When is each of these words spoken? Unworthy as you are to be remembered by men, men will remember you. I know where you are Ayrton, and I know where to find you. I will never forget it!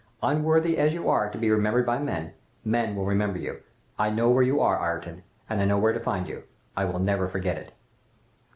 Unworthy 0.23 0.79
as 0.79 0.95
you 0.95 1.07
are 1.11 1.29
to 1.29 1.37
be 1.37 1.51
remembered 1.51 1.85
by 1.85 1.99
men, 1.99 2.33
men 2.65 2.95
will 2.95 3.05
remember 3.05 3.37
you. 3.37 3.59
I 3.99 4.09
know 4.09 4.31
where 4.31 4.41
you 4.41 4.59
are 4.59 4.83
Ayrton, 4.83 5.21
and 5.47 5.61
I 5.61 5.65
know 5.65 5.77
where 5.77 5.93
to 5.93 5.99
find 5.99 6.27
you. 6.27 6.45
I 6.75 6.85
will 6.85 6.97
never 6.97 7.27
forget 7.27 7.59
it! 7.59 7.71